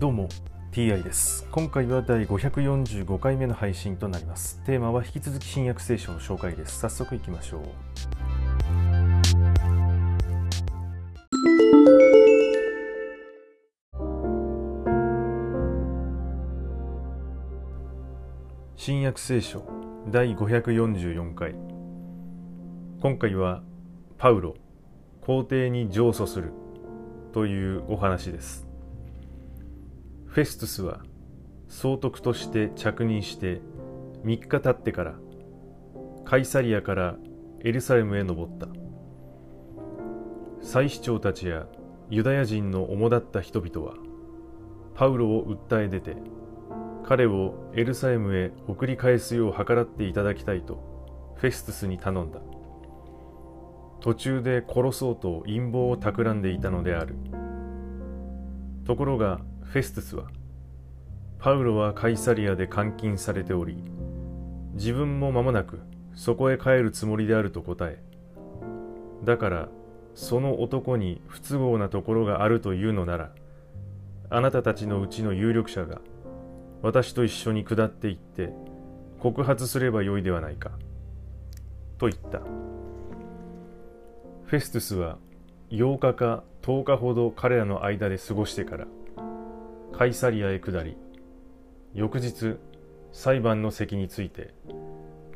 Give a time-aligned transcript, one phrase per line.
[0.00, 0.30] どうも
[0.72, 1.46] TI です。
[1.50, 4.58] 今回は第545回目の配信となります。
[4.64, 6.80] テーマは引き続き新約聖書の紹介です。
[6.80, 7.62] 早速いきましょう。
[18.76, 19.66] 新約聖書
[20.08, 21.54] 第544回。
[23.02, 23.62] 今回は
[24.16, 24.54] パウロ
[25.20, 26.54] 皇帝に上訴する
[27.34, 28.69] というお話です。
[30.30, 31.00] フェストゥスは
[31.66, 33.60] 総督として着任して
[34.24, 35.14] 3日経ってから
[36.24, 37.16] カイサリアから
[37.64, 38.68] エルサレムへ登った。
[40.62, 41.66] 祭司長たちや
[42.10, 43.94] ユダヤ人の主だった人々は
[44.94, 46.14] パウロを訴え出て
[47.04, 52.38] 彼をエルサレムへ送り返すよう計らっていただきたいとフェストゥスに頼んだ。
[53.98, 57.16] 途中で殺そうと陰謀を企んでいたのである。
[58.84, 60.24] ところがフェストゥスは
[61.38, 63.82] パウロはカイサリアで監禁されており
[64.74, 65.78] 自分も間もなく
[66.12, 68.02] そこへ帰るつもりであると答え
[69.24, 69.68] だから
[70.16, 73.30] その男に不都合なところがあるというのなら
[74.28, 76.00] あなたたちのうちの有力者が
[76.82, 78.52] 私と一緒に下っていって
[79.20, 80.72] 告発すればよいではないか
[81.98, 82.40] と言った。
[84.46, 85.18] フェストゥスは
[85.70, 88.88] 8日か10日ほど彼らの間で過ごしてから
[90.00, 90.96] カイサリアへ下り
[91.92, 92.56] 翌日
[93.12, 94.54] 裁判の席について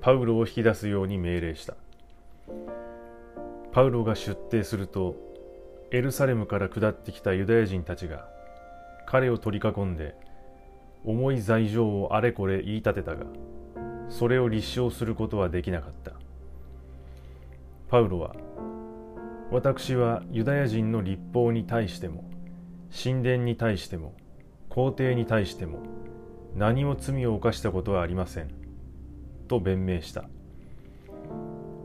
[0.01, 1.75] パウロを引き出すように命令した。
[3.73, 5.17] パウロが出廷すると
[5.91, 8.27] エルサレムから下ってきたユダヤ人たちが
[9.07, 10.17] 彼を取り囲んで
[11.05, 13.27] 重い罪状をあれこれ言い立てたが
[14.09, 16.13] それを立証することはできなかった。
[17.91, 18.35] パウロは
[19.51, 22.25] 私はユダヤ人の立法に対しても
[22.91, 24.15] 神殿に対しても
[24.75, 25.79] 皇帝に対しても
[26.57, 28.49] 何も罪を犯したことはありません
[29.47, 30.25] と弁明した。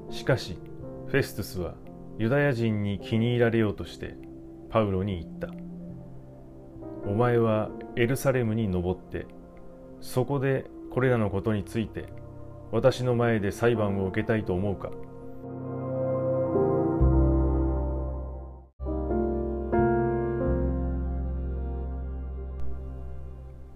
[0.10, 0.58] しかし
[1.06, 1.76] フェストゥスは
[2.18, 4.16] ユダヤ人に気に入られようとして
[4.72, 5.50] パウロに言った。
[7.08, 9.28] お前はエルサレムに登って
[10.02, 12.06] そこでこれらのことについて
[12.72, 14.90] 私の前で裁判を受けたいと思うか？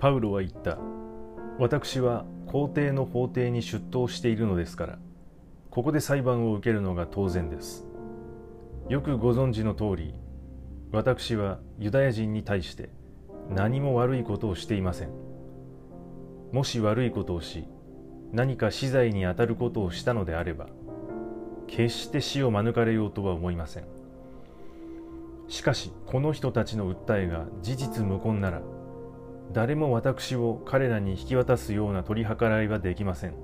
[0.03, 0.79] パウロは言った。
[1.57, 4.99] 私は皇帝の法廷に出頭しているのですから、
[5.71, 7.85] ここで裁判を受けるのが当然です。
[8.89, 10.13] よくご存知の通り、
[10.91, 12.89] 私はユダヤ人に対して
[13.49, 15.09] 何も悪いことをしていません。
[16.51, 17.69] もし悪いことをし、
[18.33, 20.67] 何か死罪に当たることをしたのであれば、
[21.67, 23.85] 決して死を免れようとは思いません。
[25.47, 28.61] しかし、この人たちの訴えが事実無根なら、
[29.51, 33.35] 誰も私を彼らに引き渡すような取り計らいはできません。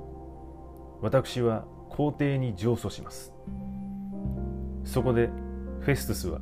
[1.01, 3.33] 私は皇帝に上訴します。
[4.83, 5.29] そこで
[5.81, 6.39] フェストゥスは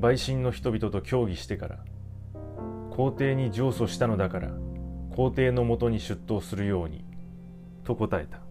[0.00, 1.78] 陪審の人々と協議してから
[2.90, 4.50] 皇帝に上訴したのだから
[5.14, 7.04] 皇帝のもとに出頭するように
[7.84, 8.45] と答えた。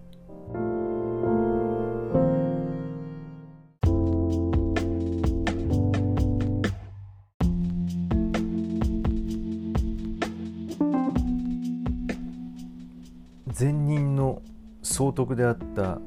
[13.58, 14.42] 前任の
[14.84, 16.02] 総督であったフ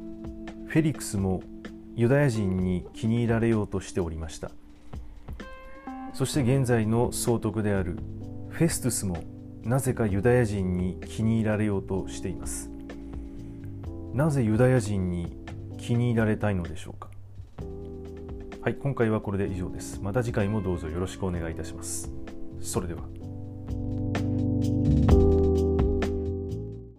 [0.75, 1.43] ェリクスも
[1.95, 4.51] ユダヤ人に気に入られようとしておりました。
[6.13, 7.97] そして現在の総督である
[8.51, 9.25] フェストゥスも
[9.63, 12.71] なぜかユダヤ人に気に入られようとしています。
[14.13, 15.35] なぜユダヤ人に
[15.79, 17.09] 気に入られたいのでしょうか。
[18.61, 20.01] はい今回はこれで以上です。
[20.03, 22.13] また次回もどうぞよろしくお願いいたします。
[22.61, 24.48] それでは。